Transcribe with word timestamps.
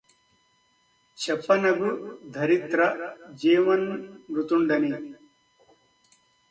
చెప్పనగు 1.17 1.89
ధరిత్ర 2.31 2.79
జీవన్మృతుం 3.41 4.61
డని 4.67 4.91